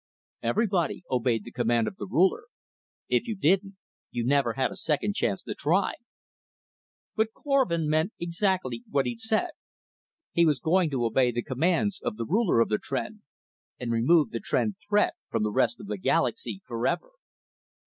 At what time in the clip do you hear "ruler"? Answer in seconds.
2.07-2.45, 12.25-12.61